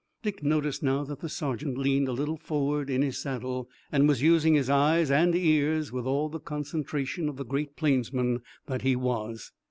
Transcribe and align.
Dick 0.23 0.41
noticed 0.41 0.81
now 0.81 1.03
that 1.03 1.19
the 1.19 1.29
sergeant 1.29 1.77
leaned 1.77 2.07
a 2.07 2.11
little 2.11 2.35
forward 2.35 2.89
in 2.89 3.03
his 3.03 3.19
saddle 3.19 3.69
and 3.91 4.07
was 4.07 4.19
using 4.19 4.55
his 4.55 4.67
eyes 4.67 5.11
and 5.11 5.35
ears 5.35 5.91
with 5.91 6.07
all 6.07 6.27
the 6.27 6.39
concentration 6.39 7.29
of 7.29 7.37
the 7.37 7.45
great 7.45 7.75
plainsman 7.75 8.41
that 8.65 8.81
he 8.81 8.95
was. 8.95 9.51